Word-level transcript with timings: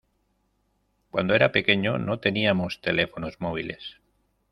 Cuando 1.11 1.35
era 1.35 1.51
pequeño 1.51 1.99
no 1.99 2.17
teníamos 2.19 2.81
teléfonos 2.81 3.39
móviles. 3.39 3.99